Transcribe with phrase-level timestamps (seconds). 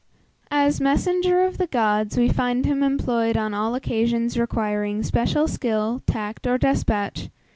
[0.49, 6.01] As messenger of the gods, we find him employed on all occasions requiring special skill,
[6.07, 7.29] tact, or despatch.